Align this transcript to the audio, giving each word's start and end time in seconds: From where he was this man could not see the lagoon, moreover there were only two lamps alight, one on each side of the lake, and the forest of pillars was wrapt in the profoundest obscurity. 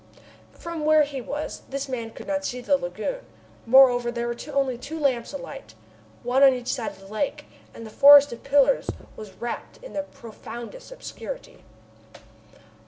From 0.55 0.83
where 0.83 1.03
he 1.03 1.21
was 1.21 1.61
this 1.69 1.87
man 1.87 2.09
could 2.09 2.25
not 2.25 2.43
see 2.43 2.59
the 2.59 2.75
lagoon, 2.75 3.19
moreover 3.67 4.09
there 4.11 4.25
were 4.27 4.35
only 4.51 4.75
two 4.75 4.97
lamps 4.99 5.31
alight, 5.31 5.75
one 6.23 6.41
on 6.41 6.55
each 6.55 6.69
side 6.73 6.89
of 6.89 6.99
the 7.01 7.05
lake, 7.05 7.45
and 7.71 7.85
the 7.85 7.91
forest 7.91 8.33
of 8.33 8.41
pillars 8.43 8.89
was 9.15 9.33
wrapt 9.33 9.77
in 9.83 9.93
the 9.93 10.01
profoundest 10.01 10.91
obscurity. 10.91 11.63